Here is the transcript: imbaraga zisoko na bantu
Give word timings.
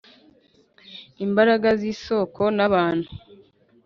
imbaraga 1.25 1.69
zisoko 1.81 2.41
na 2.57 2.65
bantu 2.73 3.09